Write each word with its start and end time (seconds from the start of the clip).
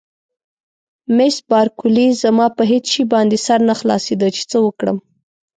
مس 1.15 1.35
بارکلي: 1.49 2.07
زما 2.23 2.45
په 2.57 2.63
هېڅ 2.71 2.85
شي 2.93 3.03
باندې 3.13 3.37
سر 3.45 3.59
نه 3.69 3.75
خلاصېده 3.79 4.27
چې 4.35 4.43
څه 4.51 4.57
وکړم. 4.65 4.97